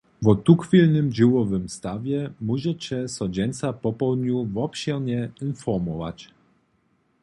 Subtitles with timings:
[0.23, 6.19] Wo tuchwilnym dźěłowym stawje móžeće so dźensa popołdnju wobšěrnje informować.